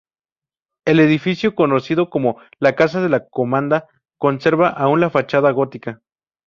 [0.83, 2.39] El edificio conocido como
[2.75, 6.01] "Casa de la Comanda" conserva aún la fachada gótica.